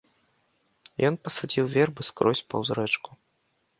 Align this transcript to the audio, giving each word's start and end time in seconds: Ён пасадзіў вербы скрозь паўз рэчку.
Ён 1.11 1.19
пасадзіў 1.27 1.65
вербы 1.75 2.01
скрозь 2.11 2.45
паўз 2.55 2.67
рэчку. 2.81 3.09